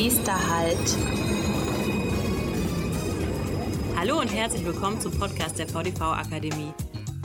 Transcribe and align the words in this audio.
Nächster 0.00 0.48
Halt. 0.48 0.96
Hallo 3.96 4.20
und 4.20 4.32
herzlich 4.32 4.64
willkommen 4.64 5.00
zum 5.00 5.10
Podcast 5.18 5.58
der 5.58 5.66
VDV 5.66 6.00
Akademie. 6.02 6.72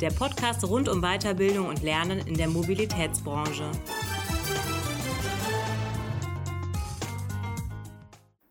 Der 0.01 0.09
Podcast 0.09 0.67
rund 0.67 0.89
um 0.89 0.99
Weiterbildung 1.03 1.67
und 1.67 1.83
Lernen 1.83 2.25
in 2.25 2.33
der 2.33 2.47
Mobilitätsbranche. 2.47 3.69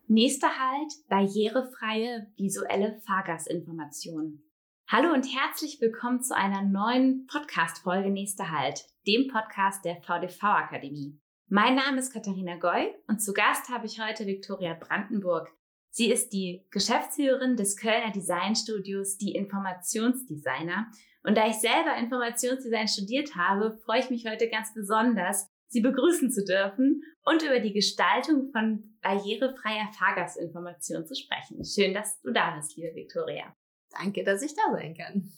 Nächster 0.07 0.51
Halt, 0.57 0.93
barrierefreie 1.09 2.29
visuelle 2.37 3.01
Fahrgastinformationen. 3.05 4.49
Hallo 4.87 5.13
und 5.13 5.25
herzlich 5.25 5.81
willkommen 5.81 6.23
zu 6.23 6.37
einer 6.37 6.63
neuen 6.63 7.27
Podcast-Folge 7.27 8.11
Nächster 8.11 8.53
Halt, 8.53 8.85
dem 9.05 9.27
Podcast 9.27 9.85
der 9.85 9.97
VDV 9.97 10.45
Akademie. 10.45 11.19
Mein 11.55 11.75
Name 11.75 11.99
ist 11.99 12.15
Katharina 12.15 12.57
Goy 12.57 12.95
und 13.09 13.21
zu 13.21 13.35
Gast 13.35 13.69
habe 13.69 13.85
ich 13.85 14.01
heute 14.01 14.27
Viktoria 14.27 14.73
Brandenburg. 14.73 15.53
Sie 15.91 16.11
ist 16.11 16.33
die 16.33 16.65
Geschäftsführerin 16.71 17.59
des 17.59 17.77
Kölner 17.77 18.11
Designstudios, 18.11 19.19
die 19.19 19.35
Informationsdesigner. 19.35 20.87
Und 21.23 21.37
da 21.37 21.47
ich 21.47 21.57
selber 21.57 21.95
Informationsdesign 21.99 22.89
studiert 22.89 23.37
habe, 23.37 23.79
freue 23.85 24.01
ich 24.01 24.09
mich 24.09 24.25
heute 24.27 24.49
ganz 24.49 24.73
besonders, 24.73 25.47
Sie 25.67 25.83
begrüßen 25.83 26.33
zu 26.33 26.43
dürfen 26.43 27.03
und 27.23 27.43
über 27.43 27.61
die 27.61 27.75
Gestaltung 27.75 28.51
von 28.51 28.97
barrierefreier 29.03 29.91
Fahrgastinformation 29.93 31.07
zu 31.07 31.15
sprechen. 31.15 31.63
Schön, 31.67 31.93
dass 31.93 32.19
du 32.23 32.33
da 32.33 32.57
bist, 32.57 32.79
liebe 32.79 32.95
Viktoria. 32.95 33.55
Danke, 33.91 34.25
dass 34.25 34.41
ich 34.41 34.55
da 34.55 34.73
sein 34.73 34.95
kann. 34.95 35.31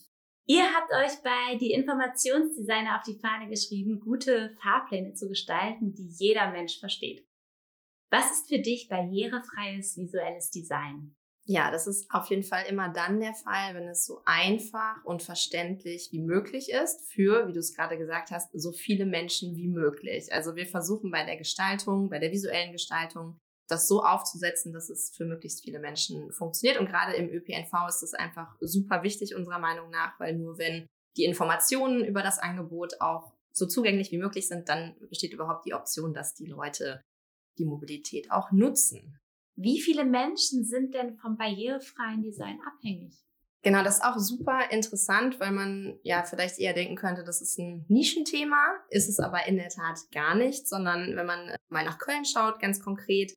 Ihr 0.47 0.65
habt 0.75 0.93
euch 0.93 1.23
bei 1.23 1.57
die 1.59 1.73
Informationsdesigner 1.73 2.99
auf 2.99 3.03
die 3.05 3.19
Fahne 3.19 3.49
geschrieben, 3.49 4.01
gute 4.01 4.55
Fahrpläne 4.63 5.15
zu 5.15 5.29
gestalten, 5.29 5.95
die 5.95 6.09
jeder 6.19 6.51
Mensch 6.51 6.79
versteht. 6.79 7.27
Was 8.11 8.31
ist 8.31 8.49
für 8.49 8.59
dich 8.59 8.89
barrierefreies 8.89 9.97
visuelles 9.97 10.51
Design? 10.51 11.17
Ja, 11.47 11.71
das 11.71 11.87
ist 11.87 12.11
auf 12.11 12.29
jeden 12.31 12.43
Fall 12.43 12.65
immer 12.69 12.91
dann 12.91 13.21
der 13.21 13.35
Fall, 13.35 13.75
wenn 13.75 13.89
es 13.89 14.07
so 14.07 14.21
einfach 14.25 15.05
und 15.05 15.23
verständlich 15.23 16.09
wie 16.11 16.21
möglich 16.21 16.71
ist 16.71 17.11
für, 17.13 17.49
wie 17.49 17.53
du 17.53 17.59
es 17.59 17.75
gerade 17.75 17.99
gesagt 17.99 18.31
hast, 18.31 18.51
so 18.53 18.73
viele 18.73 19.05
Menschen 19.05 19.55
wie 19.57 19.69
möglich. 19.69 20.33
Also 20.33 20.57
wir 20.57 20.67
versuchen 20.67 21.11
bei 21.11 21.25
der 21.25 21.37
Gestaltung, 21.37 22.09
bei 22.09 22.19
der 22.19 22.33
visuellen 22.33 22.73
Gestaltung 22.73 23.41
das 23.75 23.89
so 23.89 24.03
aufzusetzen, 24.03 24.73
dass 24.73 24.89
es 24.89 25.11
für 25.11 25.25
möglichst 25.25 25.63
viele 25.63 25.79
Menschen 25.79 26.33
funktioniert. 26.33 26.79
Und 26.81 26.87
gerade 26.87 27.15
im 27.15 27.29
ÖPNV 27.29 27.89
ist 27.89 28.01
das 28.01 28.15
einfach 28.15 28.57
super 28.61 29.03
wichtig 29.03 29.35
unserer 29.35 29.59
Meinung 29.59 29.91
nach, 29.91 30.19
weil 30.19 30.37
nur 30.37 30.59
wenn 30.59 30.87
die 31.17 31.25
Informationen 31.25 32.05
über 32.05 32.23
das 32.23 32.39
Angebot 32.39 33.01
auch 33.01 33.33
so 33.53 33.67
zugänglich 33.67 34.11
wie 34.11 34.19
möglich 34.19 34.49
sind, 34.49 34.69
dann 34.69 34.97
besteht 35.09 35.33
überhaupt 35.33 35.65
die 35.67 35.75
Option, 35.75 36.13
dass 36.13 36.35
die 36.35 36.47
Leute 36.47 37.01
die 37.59 37.65
Mobilität 37.65 38.31
auch 38.31 38.51
nutzen. 38.51 39.19
Wie 39.57 39.81
viele 39.81 40.05
Menschen 40.05 40.65
sind 40.65 40.95
denn 40.95 41.17
vom 41.17 41.37
barrierefreien 41.37 42.23
Design 42.23 42.59
abhängig? 42.67 43.15
Genau, 43.65 43.83
das 43.83 43.97
ist 43.97 44.05
auch 44.05 44.19
super 44.19 44.71
interessant, 44.71 45.41
weil 45.41 45.53
man 45.53 45.99
ja 46.03 46.23
vielleicht 46.23 46.59
eher 46.59 46.75
denken 46.75 46.97
könnte, 46.97 47.25
das 47.25 47.41
ist 47.41 47.59
ein 47.59 47.87
Nischenthema, 47.89 48.77
ist 48.91 49.09
es 49.09 49.19
aber 49.19 49.47
in 49.47 49.57
der 49.57 49.71
Tat 49.71 50.01
gar 50.13 50.35
nicht, 50.35 50.69
sondern 50.69 51.17
wenn 51.17 51.25
man 51.25 51.57
mal 51.71 51.85
nach 51.85 51.99
Köln 51.99 52.27
schaut, 52.27 52.61
ganz 52.61 52.81
konkret, 52.81 53.33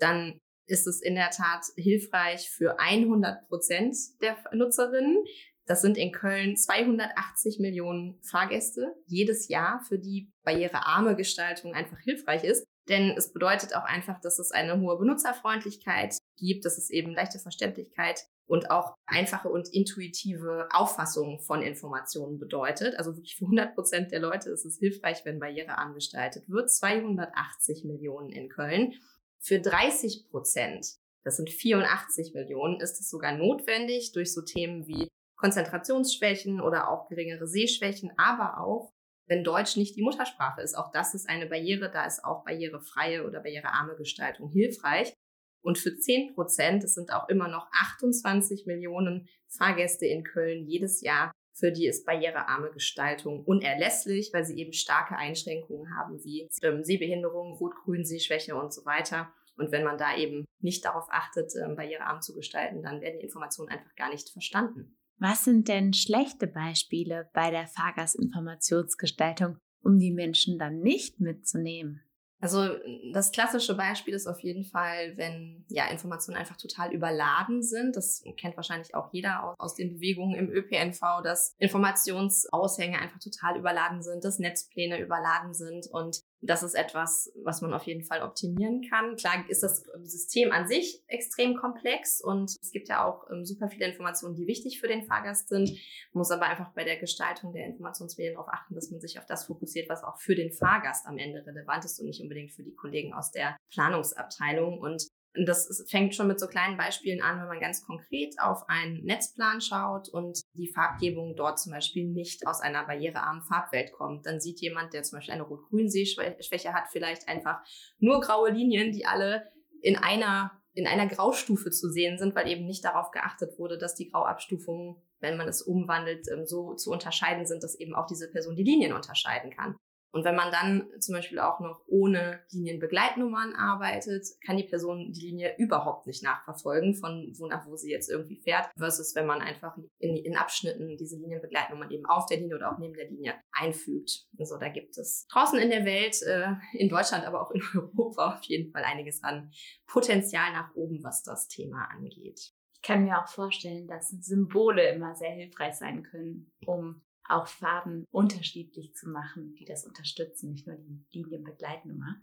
dann 0.00 0.40
ist 0.66 0.86
es 0.86 1.02
in 1.02 1.14
der 1.14 1.30
Tat 1.30 1.64
hilfreich 1.76 2.50
für 2.50 2.78
100 2.78 3.48
Prozent 3.48 3.96
der 4.22 4.36
Nutzerinnen. 4.52 5.24
Das 5.66 5.82
sind 5.82 5.98
in 5.98 6.12
Köln 6.12 6.56
280 6.56 7.58
Millionen 7.60 8.20
Fahrgäste 8.22 8.94
jedes 9.06 9.48
Jahr, 9.48 9.80
für 9.86 9.98
die 9.98 10.30
barrierearme 10.44 11.16
Gestaltung 11.16 11.74
einfach 11.74 11.98
hilfreich 12.00 12.44
ist. 12.44 12.64
Denn 12.88 13.14
es 13.16 13.32
bedeutet 13.32 13.76
auch 13.76 13.84
einfach, 13.84 14.20
dass 14.20 14.38
es 14.38 14.50
eine 14.50 14.80
hohe 14.80 14.98
Benutzerfreundlichkeit 14.98 16.16
gibt, 16.36 16.64
dass 16.64 16.76
es 16.76 16.90
eben 16.90 17.12
leichte 17.12 17.38
Verständlichkeit 17.38 18.26
und 18.46 18.72
auch 18.72 18.96
einfache 19.06 19.48
und 19.48 19.68
intuitive 19.72 20.68
Auffassung 20.72 21.40
von 21.40 21.62
Informationen 21.62 22.40
bedeutet. 22.40 22.96
Also 22.98 23.14
wirklich 23.14 23.36
für 23.36 23.44
100 23.44 23.76
Prozent 23.76 24.10
der 24.10 24.18
Leute 24.18 24.50
ist 24.50 24.64
es 24.64 24.78
hilfreich, 24.78 25.24
wenn 25.24 25.38
barrierearm 25.38 25.94
gestaltet 25.94 26.48
wird. 26.48 26.68
280 26.68 27.84
Millionen 27.84 28.30
in 28.30 28.48
Köln. 28.48 28.94
Für 29.42 29.58
30 29.58 30.28
Prozent, 30.30 30.96
das 31.24 31.36
sind 31.36 31.50
84 31.50 32.34
Millionen, 32.34 32.80
ist 32.80 33.00
es 33.00 33.08
sogar 33.08 33.36
notwendig 33.36 34.12
durch 34.12 34.32
so 34.32 34.42
Themen 34.42 34.86
wie 34.86 35.08
Konzentrationsschwächen 35.36 36.60
oder 36.60 36.90
auch 36.90 37.08
geringere 37.08 37.46
Sehschwächen, 37.46 38.12
aber 38.18 38.60
auch 38.60 38.92
wenn 39.26 39.44
Deutsch 39.44 39.76
nicht 39.76 39.96
die 39.96 40.02
Muttersprache 40.02 40.60
ist. 40.60 40.76
Auch 40.76 40.90
das 40.92 41.14
ist 41.14 41.28
eine 41.28 41.46
Barriere, 41.46 41.90
da 41.90 42.04
ist 42.04 42.24
auch 42.24 42.44
barrierefreie 42.44 43.26
oder 43.26 43.40
barrierearme 43.40 43.96
Gestaltung 43.96 44.50
hilfreich. 44.50 45.14
Und 45.62 45.78
für 45.78 45.96
10 45.96 46.34
Prozent, 46.34 46.82
das 46.82 46.94
sind 46.94 47.12
auch 47.12 47.28
immer 47.28 47.48
noch 47.48 47.68
28 47.72 48.66
Millionen 48.66 49.28
Fahrgäste 49.46 50.06
in 50.06 50.24
Köln 50.24 50.66
jedes 50.66 51.00
Jahr, 51.00 51.32
für 51.60 51.70
die 51.70 51.86
ist 51.86 52.04
barrierearme 52.06 52.70
Gestaltung 52.70 53.44
unerlässlich, 53.44 54.30
weil 54.32 54.44
sie 54.44 54.58
eben 54.58 54.72
starke 54.72 55.16
Einschränkungen 55.16 55.94
haben 55.96 56.22
wie 56.24 56.48
ähm, 56.62 56.82
Sehbehinderung, 56.82 57.54
Rot-Grün, 57.58 58.04
Sehschwäche 58.04 58.56
und 58.56 58.72
so 58.72 58.84
weiter. 58.84 59.32
Und 59.56 59.70
wenn 59.72 59.84
man 59.84 59.98
da 59.98 60.16
eben 60.16 60.46
nicht 60.60 60.84
darauf 60.84 61.06
achtet, 61.10 61.52
ähm, 61.62 61.76
barrierearm 61.76 62.22
zu 62.22 62.34
gestalten, 62.34 62.82
dann 62.82 63.00
werden 63.00 63.18
die 63.18 63.24
Informationen 63.24 63.68
einfach 63.68 63.94
gar 63.94 64.10
nicht 64.10 64.30
verstanden. 64.30 64.96
Was 65.18 65.44
sind 65.44 65.68
denn 65.68 65.92
schlechte 65.92 66.46
Beispiele 66.46 67.28
bei 67.34 67.50
der 67.50 67.66
Fahrgastinformationsgestaltung, 67.66 69.58
um 69.82 69.98
die 69.98 70.12
Menschen 70.12 70.58
dann 70.58 70.80
nicht 70.80 71.20
mitzunehmen? 71.20 72.00
Also 72.40 72.70
das 73.12 73.32
klassische 73.32 73.76
Beispiel 73.76 74.14
ist 74.14 74.26
auf 74.26 74.40
jeden 74.40 74.64
Fall, 74.64 75.16
wenn 75.16 75.64
ja 75.68 75.88
Informationen 75.88 76.38
einfach 76.38 76.56
total 76.56 76.92
überladen 76.92 77.62
sind. 77.62 77.96
Das 77.96 78.22
kennt 78.38 78.56
wahrscheinlich 78.56 78.94
auch 78.94 79.12
jeder 79.12 79.44
aus, 79.44 79.56
aus 79.58 79.74
den 79.74 79.94
Bewegungen 79.94 80.34
im 80.34 80.50
ÖPNV, 80.50 81.22
dass 81.22 81.54
Informationsaushänge 81.58 82.98
einfach 82.98 83.18
total 83.18 83.58
überladen 83.58 84.02
sind, 84.02 84.24
dass 84.24 84.38
Netzpläne 84.38 84.98
überladen 84.98 85.52
sind 85.52 85.86
und 85.92 86.22
das 86.42 86.62
ist 86.62 86.74
etwas, 86.74 87.32
was 87.44 87.60
man 87.60 87.74
auf 87.74 87.84
jeden 87.84 88.02
Fall 88.02 88.22
optimieren 88.22 88.82
kann. 88.88 89.16
Klar 89.16 89.44
ist 89.48 89.62
das 89.62 89.84
System 90.02 90.52
an 90.52 90.66
sich 90.66 91.02
extrem 91.06 91.54
komplex 91.54 92.20
und 92.20 92.50
es 92.62 92.70
gibt 92.72 92.88
ja 92.88 93.04
auch 93.04 93.30
ähm, 93.30 93.44
super 93.44 93.68
viele 93.68 93.86
Informationen, 93.86 94.34
die 94.34 94.46
wichtig 94.46 94.80
für 94.80 94.88
den 94.88 95.04
Fahrgast 95.04 95.48
sind. 95.48 95.70
Muss 96.12 96.30
aber 96.30 96.46
einfach 96.46 96.72
bei 96.72 96.84
der 96.84 96.98
Gestaltung 96.98 97.52
der 97.52 97.66
Informationsmedien 97.66 98.34
darauf 98.34 98.48
achten, 98.48 98.74
dass 98.74 98.90
man 98.90 99.00
sich 99.00 99.18
auf 99.18 99.26
das 99.26 99.44
fokussiert, 99.44 99.88
was 99.88 100.02
auch 100.02 100.18
für 100.18 100.34
den 100.34 100.52
Fahrgast 100.52 101.06
am 101.06 101.18
Ende 101.18 101.44
relevant 101.44 101.84
ist 101.84 102.00
und 102.00 102.06
nicht 102.06 102.22
unbedingt 102.22 102.52
für 102.52 102.62
die 102.62 102.74
Kollegen 102.74 103.12
aus 103.12 103.30
der 103.30 103.56
Planungsabteilung. 103.70 104.78
Und 104.78 105.08
das 105.34 105.84
fängt 105.88 106.14
schon 106.14 106.26
mit 106.26 106.40
so 106.40 106.48
kleinen 106.48 106.76
Beispielen 106.76 107.22
an, 107.22 107.38
wenn 107.40 107.46
man 107.46 107.60
ganz 107.60 107.84
konkret 107.86 108.34
auf 108.40 108.68
einen 108.68 109.04
Netzplan 109.04 109.60
schaut 109.60 110.08
und 110.08 110.40
die 110.54 110.72
Farbgebung 110.72 111.36
dort 111.36 111.60
zum 111.60 111.72
Beispiel 111.72 112.06
nicht 112.06 112.46
aus 112.46 112.60
einer 112.60 112.84
barrierearmen 112.84 113.42
Farbwelt 113.42 113.92
kommt. 113.92 114.26
Dann 114.26 114.40
sieht 114.40 114.60
jemand, 114.60 114.92
der 114.92 115.04
zum 115.04 115.18
Beispiel 115.18 115.34
eine 115.34 115.44
Rot-Grün-Sehschwäche 115.44 116.72
hat, 116.72 116.88
vielleicht 116.90 117.28
einfach 117.28 117.60
nur 117.98 118.20
graue 118.20 118.50
Linien, 118.50 118.92
die 118.92 119.06
alle 119.06 119.44
in 119.82 119.96
einer 119.96 120.52
in 120.72 120.86
einer 120.86 121.08
Graustufe 121.08 121.70
zu 121.70 121.90
sehen 121.90 122.16
sind, 122.16 122.34
weil 122.34 122.48
eben 122.48 122.64
nicht 122.64 122.84
darauf 122.84 123.10
geachtet 123.10 123.58
wurde, 123.58 123.76
dass 123.76 123.96
die 123.96 124.08
Grauabstufungen, 124.08 124.96
wenn 125.18 125.36
man 125.36 125.48
es 125.48 125.62
umwandelt, 125.62 126.26
ähm, 126.32 126.46
so 126.46 126.74
zu 126.74 126.90
unterscheiden 126.90 127.44
sind, 127.44 127.62
dass 127.64 127.74
eben 127.74 127.94
auch 127.94 128.06
diese 128.06 128.30
Person 128.30 128.54
die 128.54 128.62
Linien 128.62 128.92
unterscheiden 128.92 129.50
kann. 129.50 129.76
Und 130.12 130.24
wenn 130.24 130.34
man 130.34 130.50
dann 130.50 130.88
zum 131.00 131.14
Beispiel 131.14 131.38
auch 131.38 131.60
noch 131.60 131.84
ohne 131.86 132.40
Linienbegleitnummern 132.50 133.54
arbeitet, 133.54 134.26
kann 134.44 134.56
die 134.56 134.64
Person 134.64 135.12
die 135.12 135.28
Linie 135.28 135.54
überhaupt 135.58 136.06
nicht 136.06 136.22
nachverfolgen, 136.22 136.94
von 136.94 137.32
wo 137.38 137.46
nach 137.46 137.66
wo 137.66 137.76
sie 137.76 137.90
jetzt 137.90 138.10
irgendwie 138.10 138.40
fährt, 138.40 138.68
versus 138.76 139.14
wenn 139.14 139.26
man 139.26 139.40
einfach 139.40 139.76
in, 139.98 140.16
in 140.16 140.36
Abschnitten 140.36 140.96
diese 140.96 141.16
Linienbegleitnummern 141.16 141.90
eben 141.90 142.06
auf 142.06 142.26
der 142.26 142.38
Linie 142.38 142.56
oder 142.56 142.72
auch 142.72 142.78
neben 142.78 142.94
der 142.94 143.08
Linie 143.08 143.34
einfügt. 143.52 144.26
Also 144.38 144.58
da 144.58 144.68
gibt 144.68 144.98
es 144.98 145.26
draußen 145.32 145.58
in 145.58 145.70
der 145.70 145.84
Welt, 145.84 146.20
äh, 146.22 146.54
in 146.72 146.88
Deutschland, 146.88 147.24
aber 147.24 147.42
auch 147.42 147.52
in 147.52 147.62
Europa 147.74 148.34
auf 148.34 148.42
jeden 148.44 148.72
Fall 148.72 148.82
einiges 148.84 149.22
an 149.22 149.52
Potenzial 149.86 150.52
nach 150.52 150.74
oben, 150.74 151.02
was 151.04 151.22
das 151.22 151.46
Thema 151.46 151.88
angeht. 151.90 152.52
Ich 152.72 152.82
kann 152.82 153.04
mir 153.04 153.18
auch 153.18 153.28
vorstellen, 153.28 153.86
dass 153.86 154.08
Symbole 154.08 154.88
immer 154.90 155.14
sehr 155.14 155.32
hilfreich 155.32 155.74
sein 155.74 156.02
können, 156.02 156.50
um 156.66 157.02
auch 157.30 157.46
Farben 157.46 158.06
unterschiedlich 158.10 158.94
zu 158.94 159.08
machen, 159.08 159.54
die 159.54 159.64
das 159.64 159.84
unterstützen, 159.84 160.50
nicht 160.50 160.66
nur 160.66 160.76
die 160.76 161.04
Linienbegleitnummer. 161.12 162.20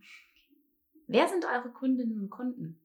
Wer 1.07 1.27
sind 1.27 1.45
eure 1.45 1.69
Kundinnen 1.71 2.19
und 2.19 2.29
Kunden? 2.29 2.79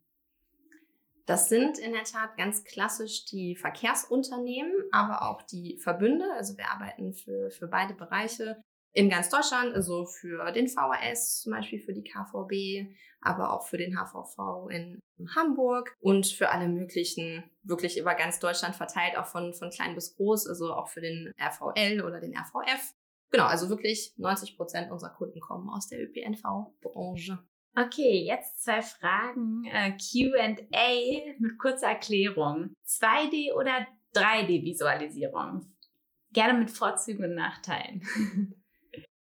Das 1.26 1.48
sind 1.48 1.78
in 1.78 1.92
der 1.92 2.04
Tat 2.04 2.36
ganz 2.36 2.64
klassisch 2.64 3.24
die 3.26 3.54
Verkehrsunternehmen, 3.54 4.72
aber 4.90 5.22
auch 5.22 5.42
die 5.42 5.78
Verbünde. 5.78 6.24
Also 6.34 6.56
wir 6.56 6.68
arbeiten 6.70 7.14
für, 7.14 7.50
für 7.50 7.68
beide 7.68 7.94
Bereiche 7.94 8.62
in 8.92 9.08
ganz 9.08 9.30
Deutschland, 9.30 9.74
also 9.74 10.04
für 10.04 10.52
den 10.52 10.68
VHS, 10.68 11.40
zum 11.40 11.52
Beispiel 11.52 11.80
für 11.80 11.94
die 11.94 12.04
KVB, 12.04 12.94
aber 13.20 13.52
auch 13.52 13.66
für 13.66 13.78
den 13.78 13.96
HVV 13.96 14.68
in 14.68 15.00
Hamburg 15.34 15.96
und 16.00 16.26
für 16.26 16.50
alle 16.50 16.68
möglichen, 16.68 17.44
wirklich 17.62 17.98
über 17.98 18.14
ganz 18.14 18.38
Deutschland 18.38 18.76
verteilt, 18.76 19.16
auch 19.16 19.26
von, 19.26 19.54
von 19.54 19.70
klein 19.70 19.94
bis 19.94 20.14
groß, 20.16 20.46
also 20.46 20.74
auch 20.74 20.88
für 20.88 21.00
den 21.00 21.32
RVL 21.40 22.02
oder 22.02 22.20
den 22.20 22.36
RVF. 22.36 22.94
Genau, 23.30 23.44
also 23.44 23.70
wirklich 23.70 24.12
90 24.18 24.56
Prozent 24.56 24.90
unserer 24.90 25.14
Kunden 25.14 25.40
kommen 25.40 25.70
aus 25.70 25.88
der 25.88 26.02
ÖPNV-Branche. 26.02 27.38
Okay, 27.74 28.24
jetzt 28.26 28.62
zwei 28.62 28.82
Fragen. 28.82 29.64
Äh, 29.64 29.92
QA 29.92 31.32
mit 31.38 31.58
kurzer 31.58 31.88
Erklärung. 31.88 32.74
2D 32.86 33.54
oder 33.54 33.86
3D-Visualisierung? 34.14 35.72
Gerne 36.32 36.58
mit 36.58 36.70
Vorzügen 36.70 37.24
und 37.24 37.34
Nachteilen. 37.34 38.02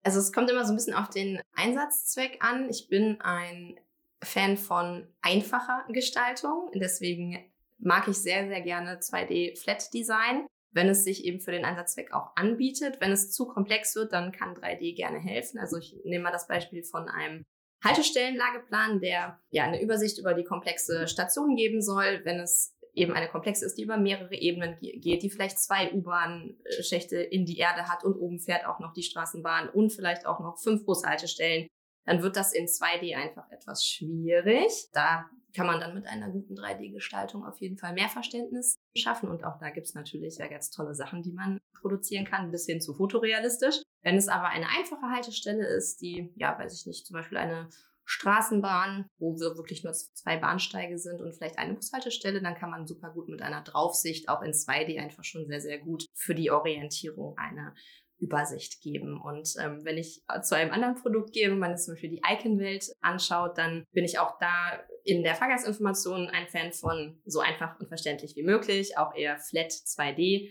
Also 0.03 0.19
es 0.19 0.33
kommt 0.33 0.51
immer 0.51 0.65
so 0.65 0.73
ein 0.73 0.77
bisschen 0.77 0.95
auf 0.95 1.11
den 1.11 1.41
Einsatzzweck 1.55 2.39
an. 2.41 2.69
Ich 2.71 2.89
bin 2.89 3.21
ein 3.21 3.79
Fan 4.23 4.57
von 4.57 5.07
einfacher 5.23 5.85
Gestaltung. 5.89 6.71
Deswegen 6.75 7.39
mag 7.79 8.09
ich 8.09 8.17
sehr, 8.17 8.49
sehr 8.49 8.61
gerne 8.61 8.99
2D 8.99 9.59
Flat 9.59 9.93
Design, 9.93 10.47
wenn 10.73 10.89
es 10.89 11.05
sich 11.05 11.25
eben 11.25 11.41
für 11.41 11.53
den 11.53 11.65
Einsatzzweck 11.65 12.13
auch 12.13 12.37
anbietet. 12.37 13.01
Wenn 13.01 13.13
es 13.13 13.33
zu 13.33 13.47
komplex 13.47 13.95
wird, 13.97 14.13
dann 14.13 14.33
kann 14.33 14.55
3D 14.55 14.95
gerne 14.95 15.19
helfen. 15.19 15.59
Also 15.59 15.79
ich 15.79 15.97
nehme 16.05 16.25
mal 16.25 16.33
das 16.33 16.47
Beispiel 16.47 16.83
von 16.83 17.09
einem 17.09 17.45
Haltestellenlageplan, 17.83 19.01
der 19.01 19.41
ja 19.51 19.65
eine 19.65 19.81
Übersicht 19.83 20.19
über 20.19 20.35
die 20.35 20.45
komplexe 20.45 21.09
Station 21.09 21.57
geben 21.57 21.81
soll. 21.81 22.21
Wenn 22.25 22.39
es 22.39 22.77
eben 23.01 23.13
eine 23.13 23.29
komplexe 23.29 23.65
ist, 23.65 23.77
die 23.77 23.83
über 23.83 23.97
mehrere 23.97 24.35
Ebenen 24.35 24.77
geht, 24.81 25.23
die 25.23 25.31
vielleicht 25.31 25.59
zwei 25.59 25.93
U-Bahn-Schächte 25.93 27.17
in 27.17 27.47
die 27.47 27.59
Erde 27.59 27.89
hat 27.89 28.05
und 28.05 28.17
oben 28.17 28.39
fährt 28.39 28.67
auch 28.67 28.79
noch 28.79 28.93
die 28.93 29.03
Straßenbahn 29.03 29.71
und 29.71 29.93
vielleicht 29.93 30.27
auch 30.27 30.41
noch 30.41 30.59
fünf 30.59 30.85
Bushaltestellen, 30.85 31.67
dann 32.05 32.23
wird 32.23 32.37
das 32.37 32.53
in 32.53 32.67
2D 32.67 33.17
einfach 33.17 33.51
etwas 33.51 33.85
schwierig. 33.85 34.89
Da 34.93 35.29
kann 35.55 35.67
man 35.67 35.81
dann 35.81 35.95
mit 35.95 36.07
einer 36.07 36.31
guten 36.31 36.55
3D-Gestaltung 36.55 37.45
auf 37.45 37.61
jeden 37.61 37.77
Fall 37.77 37.93
mehr 37.93 38.09
Verständnis 38.09 38.77
schaffen. 38.97 39.29
Und 39.29 39.45
auch 39.45 39.59
da 39.59 39.71
gibt's 39.71 39.95
natürlich 39.95 40.39
ja 40.39 40.47
ganz 40.47 40.71
tolle 40.71 40.95
Sachen, 40.95 41.23
die 41.23 41.33
man 41.33 41.59
produzieren 41.81 42.25
kann, 42.25 42.51
bis 42.51 42.67
hin 42.67 42.81
zu 42.81 42.95
fotorealistisch. 42.95 43.83
Wenn 44.03 44.17
es 44.17 44.29
aber 44.29 44.49
eine 44.49 44.67
einfache 44.69 45.11
Haltestelle 45.11 45.67
ist, 45.67 46.01
die, 46.01 46.33
ja, 46.37 46.59
weiß 46.59 46.81
ich 46.81 46.87
nicht, 46.87 47.07
zum 47.07 47.15
Beispiel 47.15 47.39
eine 47.39 47.69
Straßenbahn, 48.11 49.07
wo 49.19 49.39
wir 49.39 49.57
wirklich 49.57 49.85
nur 49.85 49.93
zwei 49.93 50.37
Bahnsteige 50.37 50.99
sind 50.99 51.21
und 51.21 51.33
vielleicht 51.33 51.59
eine 51.59 51.75
Bushaltestelle, 51.75 52.43
dann 52.43 52.57
kann 52.57 52.71
man 52.71 52.87
super 52.87 53.11
gut 53.11 53.29
mit 53.29 53.41
einer 53.41 53.63
Draufsicht 53.63 54.29
auch 54.29 54.43
in 54.43 54.51
2D 54.51 54.99
einfach 54.99 55.23
schon 55.23 55.47
sehr, 55.47 55.61
sehr 55.61 55.79
gut 55.79 56.07
für 56.13 56.35
die 56.35 56.51
Orientierung 56.51 57.39
eine 57.39 57.73
Übersicht 58.19 58.81
geben. 58.83 59.21
Und 59.21 59.55
ähm, 59.61 59.85
wenn 59.85 59.97
ich 59.97 60.25
zu 60.43 60.57
einem 60.57 60.73
anderen 60.73 60.97
Produkt 60.97 61.33
gehe, 61.33 61.53
wenn 61.53 61.61
man 61.61 61.71
jetzt 61.71 61.85
zum 61.85 61.95
Beispiel 61.95 62.11
die 62.11 62.23
Icon-Welt 62.29 62.93
anschaut, 63.01 63.57
dann 63.57 63.85
bin 63.93 64.05
ich 64.05 64.19
auch 64.19 64.39
da 64.41 64.81
in 65.05 65.23
der 65.23 65.37
Fahrgastinformation 65.37 66.29
ein 66.31 66.49
Fan 66.49 66.73
von 66.73 67.23
so 67.25 67.39
einfach 67.39 67.79
und 67.79 67.87
verständlich 67.87 68.35
wie 68.35 68.43
möglich, 68.43 68.99
auch 68.99 69.15
eher 69.15 69.39
flat 69.39 69.71
2D. 69.71 70.51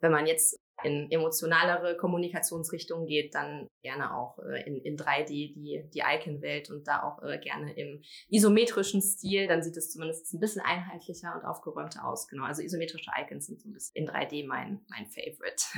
Wenn 0.00 0.12
man 0.12 0.26
jetzt 0.26 0.58
in 0.84 1.10
emotionalere 1.10 1.96
Kommunikationsrichtungen 1.96 3.06
geht, 3.06 3.34
dann 3.34 3.66
gerne 3.82 4.14
auch 4.14 4.38
äh, 4.38 4.62
in, 4.66 4.80
in 4.82 4.96
3D 4.96 5.26
die, 5.26 5.88
die 5.94 6.02
Icon-Welt 6.04 6.70
und 6.70 6.86
da 6.86 7.02
auch 7.02 7.22
äh, 7.22 7.38
gerne 7.38 7.74
im 7.74 8.02
isometrischen 8.28 9.00
Stil. 9.00 9.46
Dann 9.48 9.62
sieht 9.62 9.76
es 9.76 9.90
zumindest 9.90 10.32
ein 10.34 10.40
bisschen 10.40 10.62
einheitlicher 10.62 11.34
und 11.34 11.46
aufgeräumter 11.46 12.06
aus. 12.06 12.28
Genau, 12.28 12.44
also 12.44 12.62
isometrische 12.62 13.10
Icons 13.18 13.46
sind 13.46 13.60
so 13.60 13.68
ein 13.68 13.72
bisschen 13.72 13.96
in 13.96 14.08
3D 14.08 14.46
mein, 14.46 14.84
mein 14.88 15.06
Favorite. 15.06 15.64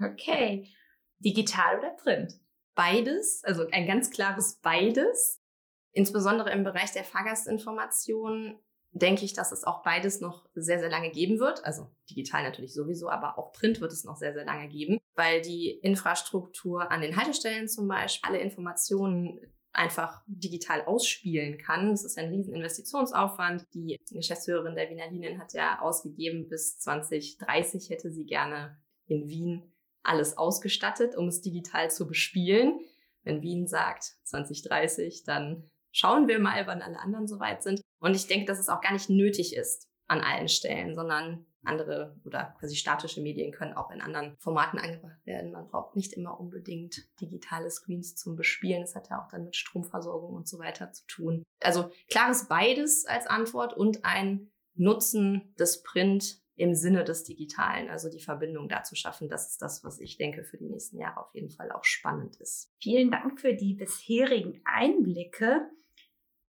Okay. 0.00 0.72
Digital 1.18 1.80
oder 1.80 1.90
Print? 1.90 2.32
Beides, 2.76 3.42
also 3.42 3.66
ein 3.72 3.88
ganz 3.88 4.12
klares 4.12 4.60
beides. 4.62 5.42
Insbesondere 5.90 6.52
im 6.52 6.62
Bereich 6.62 6.92
der 6.92 7.02
Fahrgastinformation 7.02 8.60
denke 8.92 9.24
ich, 9.24 9.32
dass 9.34 9.52
es 9.52 9.64
auch 9.64 9.82
beides 9.82 10.20
noch 10.20 10.48
sehr, 10.54 10.78
sehr 10.78 10.88
lange 10.88 11.10
geben 11.10 11.38
wird. 11.38 11.64
Also 11.64 11.90
digital 12.10 12.42
natürlich 12.42 12.74
sowieso, 12.74 13.08
aber 13.10 13.38
auch 13.38 13.52
Print 13.52 13.80
wird 13.80 13.92
es 13.92 14.04
noch 14.04 14.16
sehr, 14.16 14.32
sehr 14.32 14.44
lange 14.44 14.68
geben, 14.68 14.98
weil 15.14 15.42
die 15.42 15.70
Infrastruktur 15.70 16.90
an 16.90 17.00
den 17.00 17.16
Haltestellen 17.16 17.68
zum 17.68 17.88
Beispiel 17.88 18.28
alle 18.28 18.40
Informationen 18.40 19.40
einfach 19.72 20.22
digital 20.26 20.84
ausspielen 20.84 21.58
kann. 21.58 21.90
Das 21.90 22.04
ist 22.04 22.18
ein 22.18 22.30
riesen 22.30 22.54
Investitionsaufwand. 22.54 23.66
Die 23.74 23.98
Geschäftsführerin 24.10 24.74
der 24.74 24.90
Wiener 24.90 25.10
Linien 25.10 25.38
hat 25.38 25.52
ja 25.52 25.80
ausgegeben, 25.80 26.48
bis 26.48 26.78
2030 26.78 27.90
hätte 27.90 28.10
sie 28.10 28.24
gerne 28.24 28.78
in 29.06 29.28
Wien 29.28 29.72
alles 30.02 30.38
ausgestattet, 30.38 31.16
um 31.16 31.28
es 31.28 31.42
digital 31.42 31.90
zu 31.90 32.06
bespielen. 32.06 32.80
Wenn 33.22 33.42
Wien 33.42 33.66
sagt 33.66 34.16
2030, 34.24 35.24
dann 35.24 35.70
schauen 35.92 36.28
wir 36.28 36.38
mal, 36.38 36.66
wann 36.66 36.82
alle 36.82 36.98
anderen 36.98 37.26
soweit 37.26 37.62
sind. 37.62 37.80
Und 38.00 38.14
ich 38.14 38.26
denke, 38.26 38.46
dass 38.46 38.58
es 38.58 38.68
auch 38.68 38.80
gar 38.80 38.92
nicht 38.92 39.10
nötig 39.10 39.54
ist 39.54 39.88
an 40.06 40.20
allen 40.20 40.48
Stellen, 40.48 40.94
sondern 40.94 41.46
andere 41.64 42.16
oder 42.24 42.54
quasi 42.58 42.76
statische 42.76 43.20
Medien 43.20 43.52
können 43.52 43.74
auch 43.74 43.90
in 43.90 44.00
anderen 44.00 44.36
Formaten 44.38 44.78
angebracht 44.78 45.24
werden. 45.24 45.52
Man 45.52 45.68
braucht 45.68 45.96
nicht 45.96 46.12
immer 46.14 46.38
unbedingt 46.38 47.08
digitale 47.20 47.70
Screens 47.70 48.14
zum 48.14 48.36
Bespielen. 48.36 48.82
Das 48.82 48.94
hat 48.94 49.10
ja 49.10 49.22
auch 49.22 49.28
dann 49.28 49.44
mit 49.44 49.56
Stromversorgung 49.56 50.34
und 50.34 50.48
so 50.48 50.58
weiter 50.58 50.92
zu 50.92 51.04
tun. 51.06 51.42
Also 51.60 51.90
klares 52.08 52.48
beides 52.48 53.04
als 53.06 53.26
Antwort 53.26 53.74
und 53.74 54.04
ein 54.04 54.50
Nutzen 54.74 55.54
des 55.58 55.82
Print 55.82 56.40
im 56.58 56.74
Sinne 56.74 57.04
des 57.04 57.22
Digitalen, 57.22 57.88
also 57.88 58.10
die 58.10 58.20
Verbindung 58.20 58.68
da 58.68 58.82
zu 58.82 58.96
schaffen. 58.96 59.28
Das 59.28 59.48
ist 59.48 59.62
das, 59.62 59.84
was 59.84 60.00
ich 60.00 60.18
denke 60.18 60.42
für 60.42 60.58
die 60.58 60.68
nächsten 60.68 60.98
Jahre 60.98 61.20
auf 61.20 61.32
jeden 61.32 61.50
Fall 61.50 61.70
auch 61.70 61.84
spannend 61.84 62.36
ist. 62.36 62.72
Vielen 62.82 63.12
Dank 63.12 63.40
für 63.40 63.54
die 63.54 63.74
bisherigen 63.74 64.60
Einblicke. 64.64 65.70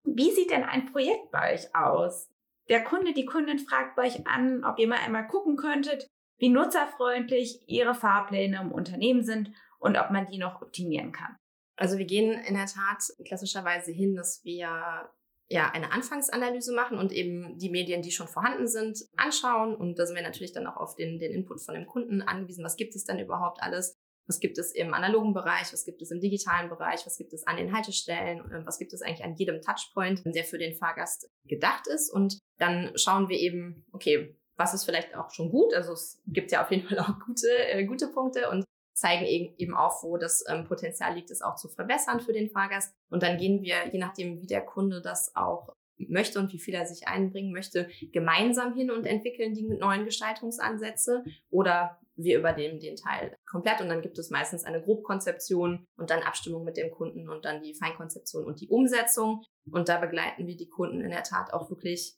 Wie 0.04 0.32
sieht 0.32 0.50
denn 0.50 0.64
ein 0.64 0.92
Projekt 0.92 1.30
bei 1.32 1.54
euch 1.54 1.76
aus? 1.76 2.28
Der 2.70 2.84
Kunde, 2.84 3.14
die 3.14 3.26
Kundin 3.26 3.60
fragt 3.60 3.96
bei 3.96 4.08
euch 4.08 4.26
an, 4.26 4.64
ob 4.64 4.80
ihr 4.80 4.88
mal 4.88 5.00
einmal 5.00 5.28
gucken 5.28 5.58
könntet, 5.58 6.08
wie 6.40 6.50
nutzerfreundlich 6.50 7.64
ihre 7.68 7.94
Fahrpläne 7.94 8.60
im 8.62 8.72
Unternehmen 8.72 9.24
sind 9.24 9.52
und 9.78 9.96
ob 9.96 10.10
man 10.10 10.28
die 10.28 10.40
noch 10.40 10.62
optimieren 10.62 11.12
kann. 11.12 11.38
Also 11.76 12.00
wir 12.00 12.06
gehen 12.06 12.32
in 12.32 12.56
der 12.56 12.66
Tat 12.66 13.04
klassischerweise 13.26 13.92
hin, 13.92 14.16
dass 14.16 14.44
wir 14.44 15.10
ja 15.50 15.72
eine 15.72 15.92
Anfangsanalyse 15.92 16.74
machen 16.74 16.98
und 16.98 17.12
eben 17.12 17.58
die 17.58 17.70
Medien, 17.70 18.02
die 18.02 18.12
schon 18.12 18.28
vorhanden 18.28 18.68
sind, 18.68 19.00
anschauen. 19.18 19.76
Und 19.76 19.98
da 19.98 20.06
sind 20.06 20.16
wir 20.16 20.24
natürlich 20.24 20.54
dann 20.54 20.68
auch 20.68 20.78
auf 20.78 20.96
den, 20.96 21.20
den 21.20 21.32
Input 21.32 21.62
von 21.62 21.74
dem 21.74 21.88
Kunden 21.88 22.22
angewiesen. 22.22 22.64
Was 22.64 22.78
gibt 22.78 22.96
es 22.96 23.04
denn 23.04 23.20
überhaupt 23.20 23.62
alles? 23.62 23.98
Was 24.28 24.40
gibt 24.40 24.60
es 24.60 24.72
im 24.74 24.94
analogen 24.94 25.34
Bereich? 25.34 25.74
Was 25.74 25.86
gibt 25.86 26.04
es 26.04 26.12
im 26.12 26.20
digitalen 26.20 26.70
Bereich? 26.70 27.04
Was 27.08 27.18
gibt 27.18 27.34
es 27.34 27.48
an 27.48 27.58
den 27.58 27.74
Haltestellen? 27.74 28.48
Ähm, 28.54 28.66
was 28.66 28.78
gibt 28.78 28.94
es 28.94 29.02
eigentlich 29.02 29.24
an 29.24 29.36
jedem 29.36 29.62
Touchpoint, 29.62 30.22
der 30.24 30.44
für 30.44 30.60
den 30.60 30.76
Fahrgast 30.76 31.32
gedacht 31.46 31.88
ist? 31.88 32.14
Und 32.14 32.38
dann 32.60 32.92
schauen 32.96 33.28
wir 33.28 33.40
eben, 33.40 33.88
okay, 33.92 34.38
was 34.56 34.76
ist 34.76 34.86
vielleicht 34.86 35.16
auch 35.16 35.32
schon 35.32 35.50
gut? 35.50 35.74
Also 35.74 35.94
es 35.94 36.22
gibt 36.28 36.52
ja 36.52 36.62
auf 36.64 36.70
jeden 36.70 36.88
Fall 36.88 37.00
auch 37.00 37.18
gute, 37.26 37.48
äh, 37.72 37.86
gute 37.86 38.08
Punkte 38.10 38.50
und 38.52 38.66
zeigen 39.00 39.54
eben 39.58 39.76
auch, 39.76 40.04
wo 40.04 40.18
das 40.18 40.44
ähm, 40.48 40.66
Potenzial 40.66 41.16
liegt, 41.16 41.32
es 41.32 41.42
auch 41.42 41.56
zu 41.56 41.70
verbessern 41.70 42.20
für 42.20 42.34
den 42.34 42.50
Fahrgast. 42.50 42.94
Und 43.10 43.24
dann 43.24 43.38
gehen 43.38 43.62
wir, 43.62 43.88
je 43.92 44.00
nachdem, 44.00 44.42
wie 44.42 44.48
der 44.48 44.62
Kunde 44.62 45.02
das 45.02 45.36
auch 45.36 45.70
möchte 45.98 46.40
und 46.40 46.54
wie 46.54 46.60
viel 46.60 46.74
er 46.74 46.86
sich 46.86 47.08
einbringen 47.08 47.52
möchte, 47.52 47.90
gemeinsam 48.14 48.74
hin 48.74 48.90
und 48.92 49.06
entwickeln 49.06 49.54
die 49.54 49.68
neuen 49.68 50.06
Gestaltungsansätze 50.06 51.24
oder 51.50 52.00
wir 52.16 52.38
übernehmen 52.38 52.80
den 52.80 52.96
Teil 52.96 53.36
komplett 53.46 53.82
und 53.82 53.90
dann 53.90 54.02
gibt 54.02 54.18
es 54.18 54.30
meistens 54.30 54.64
eine 54.64 54.82
Grobkonzeption 54.82 55.88
und 55.98 56.10
dann 56.10 56.22
Abstimmung 56.22 56.64
mit 56.64 56.78
dem 56.78 56.92
Kunden 56.92 57.30
und 57.30 57.46
dann 57.46 57.62
die 57.62 57.76
Feinkonzeption 57.76 58.46
und 58.46 58.60
die 58.62 58.70
Umsetzung. 58.70 59.44
Und 59.72 59.90
da 59.90 60.00
begleiten 60.00 60.46
wir 60.46 60.58
die 60.58 60.70
Kunden 60.70 61.02
in 61.02 61.12
der 61.12 61.24
Tat 61.24 61.54
auch 61.54 61.70
wirklich 61.70 62.16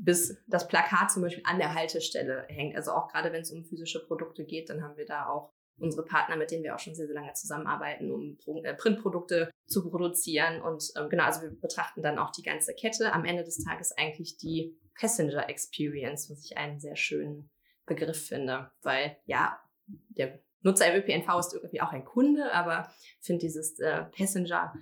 bis 0.00 0.36
das 0.46 0.68
Plakat 0.68 1.10
zum 1.10 1.22
Beispiel 1.22 1.42
an 1.44 1.58
der 1.58 1.74
Haltestelle 1.74 2.44
hängt. 2.48 2.76
Also 2.76 2.92
auch 2.92 3.08
gerade 3.08 3.32
wenn 3.32 3.42
es 3.42 3.50
um 3.50 3.64
physische 3.64 4.06
Produkte 4.06 4.44
geht, 4.44 4.70
dann 4.70 4.82
haben 4.82 4.96
wir 4.96 5.06
da 5.06 5.28
auch 5.28 5.52
unsere 5.78 6.04
Partner, 6.04 6.36
mit 6.36 6.50
denen 6.50 6.64
wir 6.64 6.74
auch 6.74 6.78
schon 6.78 6.94
sehr, 6.94 7.06
sehr 7.06 7.14
lange 7.14 7.32
zusammenarbeiten, 7.34 8.10
um 8.10 8.36
äh, 8.64 8.74
Printprodukte 8.74 9.50
zu 9.66 9.88
produzieren. 9.88 10.60
Und 10.60 10.90
ähm, 10.96 11.08
genau, 11.08 11.24
also 11.24 11.42
wir 11.42 11.50
betrachten 11.50 12.02
dann 12.02 12.18
auch 12.18 12.32
die 12.32 12.42
ganze 12.42 12.74
Kette. 12.74 13.12
Am 13.12 13.24
Ende 13.24 13.44
des 13.44 13.64
Tages 13.64 13.92
eigentlich 13.92 14.36
die 14.38 14.76
Passenger 14.98 15.48
Experience, 15.48 16.30
was 16.30 16.44
ich 16.44 16.56
einen 16.56 16.80
sehr 16.80 16.96
schönen 16.96 17.50
Begriff 17.86 18.26
finde, 18.26 18.70
weil 18.82 19.16
ja, 19.26 19.60
der 19.86 20.40
Nutzer 20.62 20.92
im 20.92 21.00
ÖPNV 21.00 21.38
ist 21.38 21.54
irgendwie 21.54 21.80
auch 21.80 21.92
ein 21.92 22.04
Kunde, 22.04 22.52
aber 22.52 22.92
finde 23.20 23.40
dieses 23.40 23.78
äh, 23.78 24.04
Passenger 24.16 24.74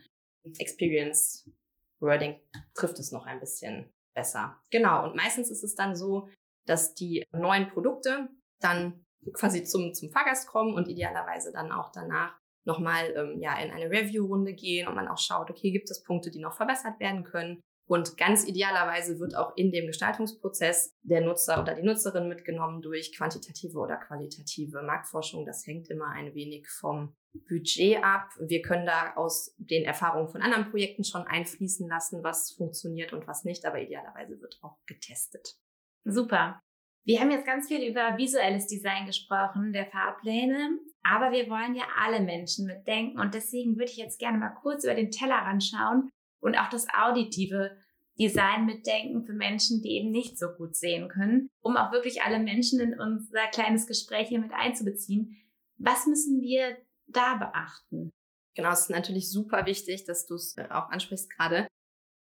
Experience 0.58 1.48
Wording 2.00 2.40
trifft 2.74 2.98
es 2.98 3.12
noch 3.12 3.26
ein 3.26 3.40
bisschen 3.40 3.92
besser. 4.14 4.60
Genau, 4.70 5.04
und 5.04 5.16
meistens 5.16 5.50
ist 5.50 5.62
es 5.62 5.74
dann 5.74 5.96
so, 5.96 6.28
dass 6.66 6.94
die 6.94 7.24
neuen 7.32 7.68
Produkte 7.68 8.28
dann 8.60 9.05
quasi 9.32 9.64
zum, 9.64 9.94
zum 9.94 10.10
Fahrgast 10.10 10.48
kommen 10.48 10.74
und 10.74 10.88
idealerweise 10.88 11.52
dann 11.52 11.72
auch 11.72 11.90
danach 11.92 12.36
nochmal 12.64 13.14
ähm, 13.16 13.40
ja, 13.40 13.58
in 13.58 13.70
eine 13.70 13.90
Review-Runde 13.90 14.54
gehen 14.54 14.88
und 14.88 14.94
man 14.94 15.08
auch 15.08 15.18
schaut, 15.18 15.50
okay, 15.50 15.70
gibt 15.70 15.90
es 15.90 16.02
Punkte, 16.02 16.30
die 16.30 16.40
noch 16.40 16.56
verbessert 16.56 16.98
werden 17.00 17.24
können. 17.24 17.60
Und 17.88 18.16
ganz 18.16 18.44
idealerweise 18.44 19.20
wird 19.20 19.36
auch 19.36 19.56
in 19.56 19.70
dem 19.70 19.86
Gestaltungsprozess 19.86 20.92
der 21.02 21.20
Nutzer 21.20 21.62
oder 21.62 21.74
die 21.76 21.84
Nutzerin 21.84 22.26
mitgenommen 22.26 22.82
durch 22.82 23.16
quantitative 23.16 23.78
oder 23.78 23.96
qualitative 23.96 24.82
Marktforschung. 24.82 25.46
Das 25.46 25.64
hängt 25.64 25.88
immer 25.88 26.08
ein 26.08 26.34
wenig 26.34 26.68
vom 26.68 27.14
Budget 27.48 28.02
ab. 28.02 28.30
Wir 28.40 28.60
können 28.62 28.86
da 28.86 29.14
aus 29.14 29.54
den 29.58 29.84
Erfahrungen 29.84 30.28
von 30.28 30.42
anderen 30.42 30.68
Projekten 30.70 31.04
schon 31.04 31.22
einfließen 31.22 31.88
lassen, 31.88 32.24
was 32.24 32.50
funktioniert 32.52 33.12
und 33.12 33.28
was 33.28 33.44
nicht, 33.44 33.64
aber 33.64 33.80
idealerweise 33.80 34.40
wird 34.40 34.58
auch 34.62 34.78
getestet. 34.86 35.54
Super. 36.04 36.60
Wir 37.06 37.20
haben 37.20 37.30
jetzt 37.30 37.46
ganz 37.46 37.68
viel 37.68 37.88
über 37.88 38.18
visuelles 38.18 38.66
Design 38.66 39.06
gesprochen, 39.06 39.72
der 39.72 39.86
Fahrpläne, 39.86 40.80
aber 41.04 41.30
wir 41.30 41.48
wollen 41.48 41.76
ja 41.76 41.84
alle 41.96 42.20
Menschen 42.20 42.66
mitdenken 42.66 43.20
und 43.20 43.32
deswegen 43.32 43.76
würde 43.76 43.92
ich 43.92 43.96
jetzt 43.96 44.18
gerne 44.18 44.38
mal 44.38 44.50
kurz 44.60 44.82
über 44.82 44.94
den 44.94 45.12
Tellerrand 45.12 45.62
schauen 45.62 46.10
und 46.40 46.56
auch 46.56 46.68
das 46.68 46.88
auditive 46.92 47.76
Design 48.18 48.66
mitdenken 48.66 49.24
für 49.24 49.34
Menschen, 49.34 49.82
die 49.82 49.90
eben 49.90 50.10
nicht 50.10 50.36
so 50.36 50.48
gut 50.48 50.74
sehen 50.74 51.08
können, 51.08 51.48
um 51.60 51.76
auch 51.76 51.92
wirklich 51.92 52.22
alle 52.22 52.40
Menschen 52.40 52.80
in 52.80 52.98
unser 52.98 53.46
kleines 53.52 53.86
Gespräch 53.86 54.26
hier 54.26 54.40
mit 54.40 54.52
einzubeziehen. 54.52 55.36
Was 55.78 56.06
müssen 56.06 56.40
wir 56.40 56.76
da 57.06 57.36
beachten? 57.36 58.10
Genau, 58.56 58.72
es 58.72 58.80
ist 58.80 58.90
natürlich 58.90 59.30
super 59.30 59.64
wichtig, 59.66 60.06
dass 60.06 60.26
du 60.26 60.34
es 60.34 60.56
äh, 60.56 60.66
auch 60.70 60.88
ansprichst 60.88 61.30
gerade. 61.30 61.68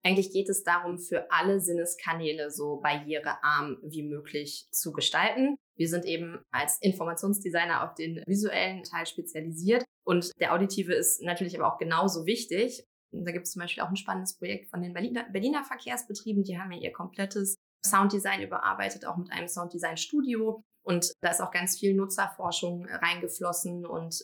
Eigentlich 0.05 0.31
geht 0.31 0.49
es 0.49 0.63
darum, 0.63 0.99
für 0.99 1.31
alle 1.31 1.59
Sinneskanäle 1.59 2.51
so 2.51 2.77
barrierearm 2.77 3.79
wie 3.81 4.03
möglich 4.03 4.67
zu 4.71 4.91
gestalten. 4.91 5.55
Wir 5.75 5.89
sind 5.89 6.05
eben 6.05 6.43
als 6.51 6.77
Informationsdesigner 6.81 7.83
auf 7.83 7.95
den 7.95 8.21
visuellen 8.27 8.83
Teil 8.83 9.07
spezialisiert 9.07 9.83
und 10.05 10.29
der 10.39 10.53
auditive 10.53 10.93
ist 10.93 11.23
natürlich 11.23 11.59
aber 11.59 11.73
auch 11.73 11.79
genauso 11.79 12.27
wichtig. 12.27 12.85
Da 13.11 13.31
gibt 13.31 13.47
es 13.47 13.53
zum 13.53 13.61
Beispiel 13.61 13.81
auch 13.81 13.89
ein 13.89 13.95
spannendes 13.95 14.37
Projekt 14.37 14.69
von 14.69 14.83
den 14.83 14.93
Berliner, 14.93 15.25
Berliner 15.31 15.63
Verkehrsbetrieben. 15.63 16.43
Die 16.43 16.59
haben 16.59 16.71
ja 16.71 16.79
ihr 16.79 16.91
komplettes 16.91 17.55
Sounddesign 17.83 18.43
überarbeitet, 18.43 19.05
auch 19.05 19.17
mit 19.17 19.31
einem 19.31 19.47
Sounddesign-Studio. 19.47 20.61
Und 20.83 21.13
da 21.21 21.31
ist 21.31 21.41
auch 21.41 21.51
ganz 21.51 21.79
viel 21.79 21.95
Nutzerforschung 21.95 22.85
reingeflossen 22.85 23.87
und 23.87 24.23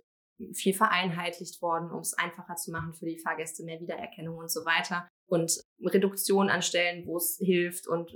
viel 0.54 0.74
vereinheitlicht 0.74 1.62
worden, 1.62 1.92
um 1.92 2.00
es 2.00 2.14
einfacher 2.14 2.56
zu 2.56 2.72
machen 2.72 2.94
für 2.94 3.06
die 3.06 3.20
Fahrgäste, 3.20 3.64
mehr 3.64 3.80
Wiedererkennung 3.80 4.38
und 4.38 4.52
so 4.52 4.66
weiter. 4.66 5.08
Und 5.32 5.64
Reduktion 5.82 6.50
an 6.50 6.62
Stellen, 6.62 7.08
wo 7.08 7.16
es 7.16 7.38
hilft 7.42 7.88
und 7.88 8.12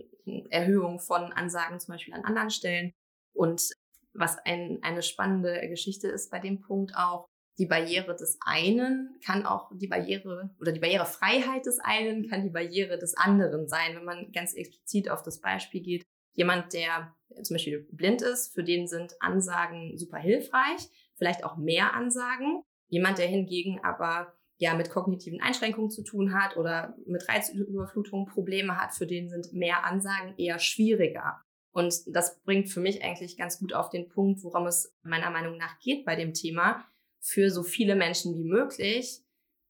Erhöhung 0.49 0.99
von 0.99 1.31
Ansagen 1.31 1.79
zum 1.79 1.93
Beispiel 1.93 2.13
an 2.13 2.25
anderen 2.25 2.49
Stellen. 2.49 2.91
Und 3.33 3.71
was 4.13 4.37
ein, 4.39 4.79
eine 4.81 5.01
spannende 5.01 5.65
Geschichte 5.69 6.09
ist 6.09 6.29
bei 6.29 6.39
dem 6.39 6.59
Punkt 6.59 6.91
auch, 6.93 7.25
die 7.57 7.67
Barriere 7.67 8.17
des 8.17 8.37
einen 8.45 9.17
kann 9.23 9.45
auch 9.45 9.71
die 9.73 9.87
Barriere 9.87 10.53
oder 10.59 10.73
die 10.73 10.81
Barrierefreiheit 10.81 11.65
des 11.65 11.79
einen 11.79 12.27
kann 12.27 12.43
die 12.43 12.49
Barriere 12.49 12.99
des 12.99 13.15
anderen 13.15 13.69
sein, 13.69 13.95
wenn 13.95 14.03
man 14.03 14.33
ganz 14.33 14.53
explizit 14.53 15.09
auf 15.09 15.23
das 15.23 15.39
Beispiel 15.39 15.81
geht. 15.81 16.03
Jemand, 16.33 16.73
der 16.73 17.15
zum 17.43 17.55
Beispiel 17.55 17.87
blind 17.93 18.23
ist, 18.23 18.53
für 18.53 18.65
den 18.65 18.87
sind 18.87 19.15
Ansagen 19.21 19.97
super 19.97 20.17
hilfreich, 20.17 20.89
vielleicht 21.15 21.45
auch 21.45 21.55
mehr 21.55 21.93
Ansagen. 21.93 22.61
Jemand, 22.89 23.19
der 23.19 23.27
hingegen 23.27 23.79
aber 23.85 24.33
ja 24.57 24.73
mit 24.73 24.89
kognitiven 24.89 25.41
Einschränkungen 25.41 25.89
zu 25.89 26.03
tun 26.03 26.33
hat 26.33 26.57
oder 26.57 26.95
mit 27.05 27.27
Reizüberflutung 27.27 28.25
Probleme 28.25 28.77
hat, 28.77 28.93
für 28.93 29.07
den 29.07 29.29
sind 29.29 29.53
mehr 29.53 29.83
Ansagen 29.83 30.33
eher 30.37 30.59
schwieriger. 30.59 31.41
Und 31.73 31.93
das 32.07 32.41
bringt 32.43 32.69
für 32.69 32.79
mich 32.79 33.03
eigentlich 33.03 33.37
ganz 33.37 33.59
gut 33.59 33.73
auf 33.73 33.89
den 33.89 34.07
Punkt, 34.07 34.43
worum 34.43 34.65
es 34.65 34.93
meiner 35.03 35.29
Meinung 35.29 35.57
nach 35.57 35.77
geht 35.79 36.05
bei 36.05 36.15
dem 36.15 36.33
Thema, 36.33 36.85
für 37.19 37.49
so 37.49 37.63
viele 37.63 37.95
Menschen 37.95 38.35
wie 38.35 38.45
möglich 38.45 39.25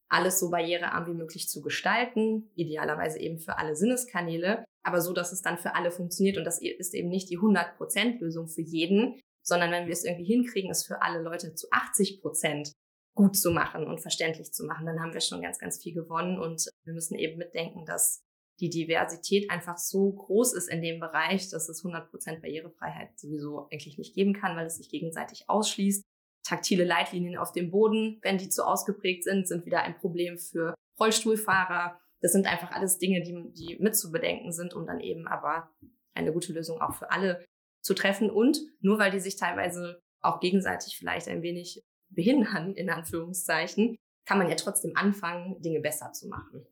alles 0.08 0.40
so 0.40 0.50
barrierearm 0.50 1.08
wie 1.08 1.14
möglich 1.14 1.50
zu 1.50 1.62
gestalten, 1.62 2.52
idealerweise 2.56 3.20
eben 3.20 3.40
für 3.40 3.58
alle 3.58 3.76
Sinneskanäle, 3.76 4.64
aber 4.84 5.02
so, 5.02 5.14
dass 5.14 5.32
es 5.32 5.42
dann 5.42 5.58
für 5.58 5.76
alle 5.76 5.92
funktioniert 5.92 6.38
und 6.38 6.46
das 6.46 6.62
ist 6.62 6.94
eben 6.94 7.10
nicht 7.10 7.30
die 7.30 7.40
100% 7.40 8.20
Lösung 8.20 8.48
für 8.48 8.62
jeden, 8.62 9.20
sondern 9.42 9.72
wenn 9.72 9.88
wir 9.88 9.94
es 9.94 10.06
irgendwie 10.06 10.26
hinkriegen, 10.26 10.72
es 10.72 10.86
für 10.86 11.02
alle 11.02 11.22
Leute 11.22 11.56
zu 11.56 11.68
80% 11.70 12.74
gut 13.16 13.38
zu 13.38 13.52
machen 13.52 13.88
und 13.88 14.02
verständlich 14.02 14.52
zu 14.52 14.66
machen, 14.66 14.86
dann 14.86 15.00
haben 15.00 15.14
wir 15.14 15.22
schon 15.22 15.42
ganz, 15.42 15.58
ganz 15.58 15.82
viel 15.82 15.94
gewonnen 15.94 16.38
und 16.38 16.70
wir 16.84 16.94
müssen 16.94 17.18
eben 17.18 17.38
mitdenken, 17.38 17.86
dass 17.86 18.24
die 18.60 18.70
Diversität 18.70 19.50
einfach 19.50 19.78
so 19.78 20.12
groß 20.12 20.54
ist 20.54 20.70
in 20.70 20.82
dem 20.82 21.00
Bereich, 21.00 21.50
dass 21.50 21.68
es 21.68 21.84
100% 21.84 22.42
Barrierefreiheit 22.42 23.18
sowieso 23.20 23.68
eigentlich 23.72 23.98
nicht 23.98 24.16
geben 24.16 24.34
kann, 24.34 24.56
weil 24.56 24.68
es 24.68 24.78
sich 24.78 24.90
gegenseitig 24.90 25.46
ausschließt 25.48 26.04
taktile 26.46 26.86
Leitlinien 26.86 27.38
auf 27.38 27.52
dem 27.52 27.72
Boden, 27.72 28.20
wenn 28.22 28.38
die 28.38 28.50
zu 28.50 28.66
ausgeprägt 28.66 29.24
sind, 29.24 29.48
sind 29.48 29.66
wieder 29.66 29.82
ein 29.82 29.98
Problem 29.98 30.38
für 30.38 30.76
Rollstuhlfahrer. 31.00 32.00
Das 32.22 32.32
sind 32.32 32.48
einfach 32.48 32.72
alles 32.72 32.98
Dinge, 32.98 33.22
die, 33.24 33.52
die 33.54 33.78
mit 33.80 33.98
zu 33.98 34.12
bedenken 34.12 34.52
sind, 34.52 34.74
um 34.74 34.86
dann 34.86 35.00
eben 35.00 35.28
aber 35.28 35.72
eine 36.14 36.32
gute 36.32 36.54
Lösung 36.54 36.80
auch 36.82 36.94
für 36.94 37.12
alle 37.12 37.44
zu 37.82 37.94
treffen. 37.94 38.30
Und 38.30 38.60
nur 38.80 39.00
weil 39.00 39.12
die 39.12 39.20
sich 39.20 39.36
teilweise 39.36 40.00
auch 40.22 40.40
gegenseitig 40.40 40.98
vielleicht 40.98 41.28
ein 41.28 41.42
wenig 41.42 41.84
behindern, 42.16 42.74
in 42.74 42.90
Anführungszeichen, 42.90 43.98
kann 44.26 44.38
man 44.38 44.50
ja 44.50 44.56
trotzdem 44.56 44.96
anfangen, 44.96 45.62
Dinge 45.62 45.80
besser 45.80 46.12
zu 46.12 46.28
machen. 46.28 46.66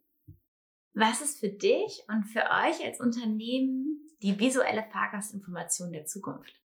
Was 0.94 1.22
ist 1.22 1.40
für 1.40 1.50
dich 1.50 2.04
und 2.08 2.24
für 2.26 2.44
euch 2.44 2.84
als 2.84 3.00
Unternehmen 3.00 4.00
die 4.22 4.40
visuelle 4.40 4.84
Fahrgastinformation 4.92 5.92
der 5.92 6.06
Zukunft? 6.06 6.62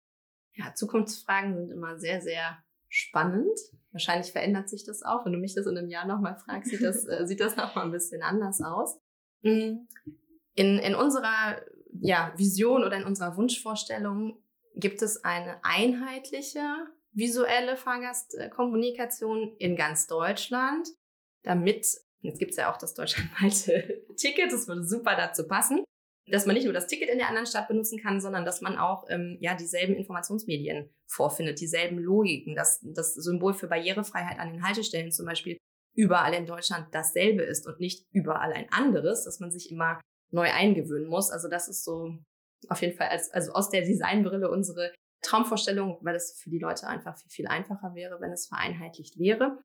Ja, 0.55 0.75
Zukunftsfragen 0.75 1.57
sind 1.57 1.71
immer 1.71 1.99
sehr, 1.99 2.21
sehr 2.21 2.63
spannend. 2.89 3.59
Wahrscheinlich 3.93 4.33
verändert 4.33 4.69
sich 4.69 4.85
das 4.85 5.03
auch. 5.03 5.25
Wenn 5.25 5.33
du 5.33 5.39
mich 5.39 5.55
das 5.55 5.67
in 5.67 5.77
einem 5.77 5.91
Jahr 5.91 6.07
nochmal 6.07 6.37
fragst, 6.37 6.71
sieht 6.71 6.83
das, 6.83 7.07
äh, 7.07 7.27
sieht 7.27 7.41
das 7.41 7.57
nochmal 7.57 7.87
ein 7.87 7.91
bisschen 7.91 8.23
anders 8.23 8.61
aus. 8.61 8.99
Mm. 9.43 9.87
In, 10.57 10.79
in 10.79 10.95
unserer 10.95 11.61
ja, 12.01 12.33
Vision 12.37 12.85
oder 12.85 12.97
in 12.97 13.05
unserer 13.05 13.37
Wunschvorstellung 13.37 14.39
gibt 14.77 15.03
es 15.03 15.25
eine 15.25 15.59
einheitliche 15.65 16.63
visuelle 17.15 17.77
Fahrgastkommunikation 17.77 19.57
in 19.59 19.77
ganz 19.77 20.07
Deutschland, 20.07 20.89
damit, 21.43 21.87
jetzt 22.21 22.39
gibt 22.39 22.51
es 22.51 22.57
ja 22.57 22.73
auch 22.73 22.77
das 22.77 22.95
deutschlandweite 22.95 24.05
Ticket, 24.17 24.53
das 24.53 24.69
würde 24.69 24.85
super 24.85 25.17
dazu 25.17 25.47
passen, 25.47 25.85
dass 26.27 26.47
man 26.47 26.55
nicht 26.55 26.65
nur 26.65 26.73
das 26.73 26.87
Ticket 26.87 27.11
in 27.11 27.19
der 27.19 27.29
anderen 27.29 27.47
Stadt 27.47 27.69
benutzen 27.69 28.01
kann, 28.01 28.21
sondern 28.21 28.45
dass 28.45 28.61
man 28.61 28.79
auch 28.79 29.05
ähm, 29.11 29.37
ja 29.41 29.55
dieselben 29.55 29.95
Informationsmedien 29.95 30.91
vorfindet, 31.07 31.61
dieselben 31.61 31.99
Logiken, 31.99 32.55
dass 32.55 32.81
das 32.83 33.15
Symbol 33.15 33.55
für 33.55 33.69
Barrierefreiheit 33.69 34.39
an 34.39 34.53
den 34.53 34.67
Haltestellen 34.67 35.13
zum 35.13 35.27
Beispiel 35.27 35.59
überall 35.95 36.35
in 36.35 36.47
Deutschland 36.47 36.89
dasselbe 36.93 37.43
ist 37.43 37.67
und 37.67 37.79
nicht 37.79 38.07
überall 38.11 38.53
ein 38.53 38.67
anderes, 38.73 39.25
dass 39.25 39.39
man 39.39 39.51
sich 39.51 39.71
immer 39.71 40.01
neu 40.33 40.51
eingewöhnen 40.51 41.09
muss. 41.09 41.31
Also 41.31 41.49
das 41.49 41.69
ist 41.69 41.85
so 41.85 42.19
auf 42.69 42.81
jeden 42.81 42.97
Fall 42.97 43.09
als, 43.09 43.31
also 43.31 43.53
aus 43.53 43.69
der 43.69 43.83
Designbrille 43.83 44.51
unsere 44.51 44.93
Traumvorstellung, 45.25 45.99
weil 46.03 46.15
es 46.15 46.39
für 46.41 46.51
die 46.51 46.59
Leute 46.59 46.87
einfach 46.87 47.17
viel, 47.19 47.31
viel 47.31 47.47
einfacher 47.47 47.95
wäre, 47.95 48.21
wenn 48.21 48.33
es 48.33 48.47
vereinheitlicht 48.47 49.19
wäre. 49.19 49.59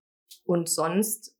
Und 0.43 0.69
sonst 0.69 1.35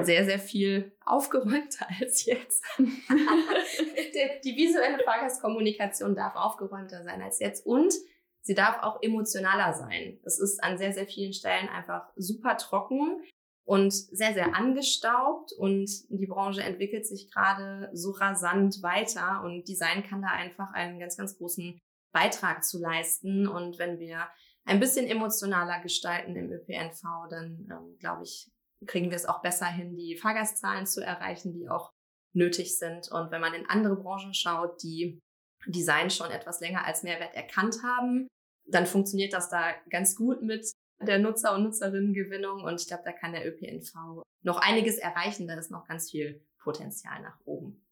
sehr, 0.00 0.24
sehr 0.24 0.38
viel 0.38 0.92
aufgeräumter 1.04 1.86
als 2.00 2.24
jetzt. 2.24 2.64
die 2.78 4.56
visuelle 4.56 5.02
Fahrgastkommunikation 5.04 6.14
darf 6.14 6.34
aufgeräumter 6.34 7.02
sein 7.04 7.22
als 7.22 7.38
jetzt 7.40 7.66
und 7.66 7.94
sie 8.40 8.54
darf 8.54 8.82
auch 8.82 9.02
emotionaler 9.02 9.74
sein. 9.74 10.18
Es 10.24 10.38
ist 10.38 10.62
an 10.62 10.78
sehr, 10.78 10.92
sehr 10.92 11.06
vielen 11.06 11.32
Stellen 11.32 11.68
einfach 11.68 12.08
super 12.16 12.56
trocken 12.56 13.22
und 13.64 13.92
sehr, 13.92 14.34
sehr 14.34 14.56
angestaubt 14.56 15.52
und 15.52 15.88
die 16.08 16.26
Branche 16.26 16.62
entwickelt 16.62 17.06
sich 17.06 17.30
gerade 17.30 17.90
so 17.92 18.10
rasant 18.10 18.82
weiter 18.82 19.42
und 19.44 19.68
Design 19.68 20.02
kann 20.02 20.22
da 20.22 20.28
einfach 20.28 20.72
einen 20.72 20.98
ganz, 20.98 21.16
ganz 21.16 21.38
großen 21.38 21.78
Beitrag 22.12 22.64
zu 22.64 22.78
leisten. 22.80 23.46
Und 23.46 23.78
wenn 23.78 23.98
wir 23.98 24.28
ein 24.64 24.80
bisschen 24.80 25.06
emotionaler 25.06 25.80
gestalten 25.80 26.36
im 26.36 26.50
ÖPNV, 26.52 27.02
dann 27.30 27.68
ähm, 27.70 27.96
glaube 27.98 28.22
ich, 28.24 28.50
kriegen 28.86 29.10
wir 29.10 29.16
es 29.16 29.26
auch 29.26 29.42
besser 29.42 29.66
hin, 29.66 29.96
die 29.96 30.16
Fahrgastzahlen 30.16 30.86
zu 30.86 31.04
erreichen, 31.04 31.52
die 31.52 31.68
auch 31.68 31.92
nötig 32.34 32.78
sind. 32.78 33.10
Und 33.10 33.30
wenn 33.30 33.40
man 33.40 33.54
in 33.54 33.66
andere 33.66 33.96
Branchen 33.96 34.34
schaut, 34.34 34.82
die 34.82 35.20
Design 35.66 36.10
schon 36.10 36.30
etwas 36.30 36.60
länger 36.60 36.84
als 36.84 37.02
Mehrwert 37.02 37.34
erkannt 37.34 37.82
haben, 37.82 38.26
dann 38.66 38.86
funktioniert 38.86 39.32
das 39.32 39.50
da 39.50 39.72
ganz 39.90 40.16
gut 40.16 40.42
mit 40.42 40.70
der 41.00 41.18
Nutzer- 41.18 41.54
und 41.54 41.64
Nutzerinnengewinnung. 41.64 42.62
Und 42.62 42.80
ich 42.80 42.86
glaube, 42.86 43.02
da 43.04 43.12
kann 43.12 43.32
der 43.32 43.46
ÖPNV 43.46 44.22
noch 44.42 44.58
einiges 44.58 44.98
erreichen. 44.98 45.46
Da 45.46 45.54
ist 45.54 45.70
noch 45.70 45.86
ganz 45.86 46.10
viel 46.10 46.44
Potenzial 46.58 47.20
nach 47.22 47.38
oben. 47.44 47.84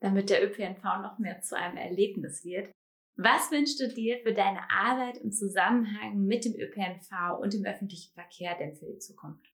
Damit 0.00 0.30
der 0.30 0.44
ÖPNV 0.44 0.82
noch 1.02 1.18
mehr 1.18 1.40
zu 1.42 1.56
einem 1.56 1.76
Erlebnis 1.76 2.44
wird. 2.44 2.70
Was 3.20 3.50
wünschst 3.50 3.80
du 3.80 3.88
dir 3.88 4.20
für 4.22 4.32
deine 4.32 4.70
Arbeit 4.70 5.16
im 5.16 5.32
Zusammenhang 5.32 6.24
mit 6.24 6.44
dem 6.44 6.54
ÖPNV 6.54 7.40
und 7.40 7.52
dem 7.52 7.64
öffentlichen 7.64 8.12
Verkehr 8.12 8.56
denn 8.56 8.76
für 8.76 8.86
die 8.86 8.98
Zukunft? 8.98 9.52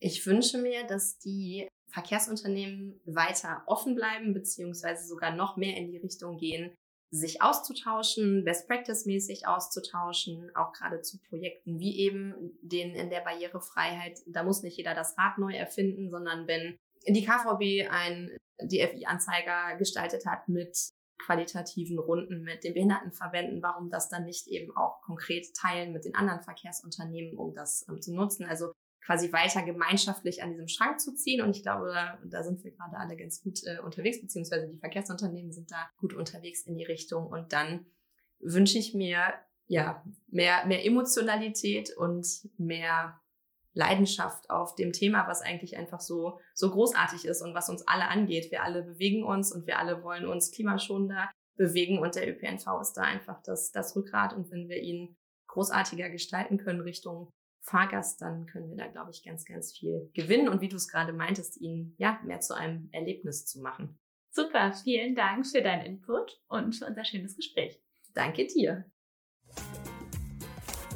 Ich 0.00 0.26
wünsche 0.26 0.58
mir, 0.58 0.86
dass 0.86 1.18
die 1.18 1.66
Verkehrsunternehmen 1.88 3.00
weiter 3.06 3.62
offen 3.66 3.94
bleiben, 3.94 4.34
beziehungsweise 4.34 5.08
sogar 5.08 5.34
noch 5.34 5.56
mehr 5.56 5.78
in 5.78 5.90
die 5.90 5.96
Richtung 5.96 6.36
gehen, 6.36 6.74
sich 7.10 7.40
auszutauschen, 7.40 8.44
Best 8.44 8.68
Practice 8.68 9.06
mäßig 9.06 9.46
auszutauschen, 9.46 10.54
auch 10.54 10.74
gerade 10.74 11.00
zu 11.00 11.18
Projekten 11.20 11.80
wie 11.80 12.00
eben 12.00 12.58
den 12.60 12.94
in 12.94 13.08
der 13.08 13.20
Barrierefreiheit. 13.20 14.20
Da 14.26 14.44
muss 14.44 14.62
nicht 14.62 14.76
jeder 14.76 14.94
das 14.94 15.16
Rad 15.16 15.38
neu 15.38 15.54
erfinden, 15.54 16.10
sondern 16.10 16.46
wenn 16.46 16.76
die 17.08 17.24
KVB 17.24 17.90
ein 17.90 18.36
DFI-Anzeiger 18.62 19.78
gestaltet 19.78 20.26
hat 20.26 20.50
mit 20.50 20.76
qualitativen 21.24 21.98
Runden 21.98 22.42
mit 22.42 22.64
den 22.64 22.74
Behindertenverbänden, 22.74 23.62
warum 23.62 23.90
das 23.90 24.08
dann 24.08 24.24
nicht 24.24 24.46
eben 24.48 24.76
auch 24.76 25.00
konkret 25.02 25.46
teilen 25.54 25.92
mit 25.92 26.04
den 26.04 26.14
anderen 26.14 26.42
Verkehrsunternehmen, 26.42 27.38
um 27.38 27.54
das 27.54 27.84
um, 27.88 28.00
zu 28.00 28.14
nutzen. 28.14 28.46
Also 28.46 28.72
quasi 29.04 29.32
weiter 29.32 29.62
gemeinschaftlich 29.62 30.42
an 30.42 30.50
diesem 30.50 30.68
Schrank 30.68 31.00
zu 31.00 31.14
ziehen. 31.14 31.42
Und 31.42 31.56
ich 31.56 31.62
glaube, 31.62 31.90
da, 31.92 32.18
da 32.24 32.42
sind 32.42 32.62
wir 32.64 32.72
gerade 32.72 32.96
alle 32.96 33.16
ganz 33.16 33.42
gut 33.42 33.60
äh, 33.64 33.80
unterwegs, 33.80 34.20
beziehungsweise 34.20 34.68
die 34.68 34.78
Verkehrsunternehmen 34.78 35.52
sind 35.52 35.70
da 35.70 35.88
gut 35.98 36.14
unterwegs 36.14 36.66
in 36.66 36.76
die 36.76 36.84
Richtung. 36.84 37.26
Und 37.26 37.52
dann 37.52 37.86
wünsche 38.38 38.78
ich 38.78 38.94
mir 38.94 39.34
ja 39.66 40.04
mehr, 40.28 40.66
mehr 40.66 40.84
Emotionalität 40.84 41.96
und 41.96 42.26
mehr 42.58 43.19
Leidenschaft 43.72 44.50
auf 44.50 44.74
dem 44.74 44.92
Thema, 44.92 45.28
was 45.28 45.42
eigentlich 45.42 45.76
einfach 45.76 46.00
so, 46.00 46.40
so 46.54 46.70
großartig 46.70 47.24
ist 47.24 47.42
und 47.42 47.54
was 47.54 47.68
uns 47.68 47.86
alle 47.86 48.08
angeht. 48.08 48.50
Wir 48.50 48.64
alle 48.64 48.82
bewegen 48.82 49.24
uns 49.24 49.52
und 49.52 49.66
wir 49.66 49.78
alle 49.78 50.02
wollen 50.02 50.26
uns 50.26 50.50
klimaschonender 50.50 51.30
bewegen 51.56 51.98
und 51.98 52.14
der 52.14 52.28
ÖPNV 52.28 52.80
ist 52.80 52.94
da 52.94 53.02
einfach 53.02 53.42
das, 53.42 53.70
das 53.70 53.94
Rückgrat 53.94 54.32
und 54.32 54.50
wenn 54.50 54.68
wir 54.68 54.78
ihn 54.78 55.16
großartiger 55.48 56.08
gestalten 56.10 56.58
können 56.58 56.80
Richtung 56.80 57.30
Fahrgast, 57.62 58.22
dann 58.22 58.46
können 58.46 58.70
wir 58.70 58.76
da, 58.76 58.86
glaube 58.86 59.10
ich, 59.10 59.22
ganz, 59.22 59.44
ganz 59.44 59.76
viel 59.76 60.10
gewinnen 60.14 60.48
und 60.48 60.60
wie 60.60 60.68
du 60.68 60.76
es 60.76 60.88
gerade 60.88 61.12
meintest, 61.12 61.60
ihn 61.60 61.94
ja 61.98 62.18
mehr 62.24 62.40
zu 62.40 62.54
einem 62.54 62.88
Erlebnis 62.92 63.44
zu 63.44 63.60
machen. 63.60 63.98
Super, 64.30 64.72
vielen 64.72 65.14
Dank 65.14 65.46
für 65.46 65.60
deinen 65.60 65.84
Input 65.84 66.40
und 66.48 66.74
für 66.74 66.86
unser 66.86 67.04
schönes 67.04 67.36
Gespräch. 67.36 67.82
Danke 68.14 68.46
dir. 68.46 68.90